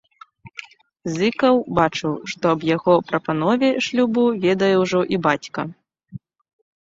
[1.15, 5.61] Зыкаў бачыў, што аб яго прапанове шлюбу ведае ўжо і бацька.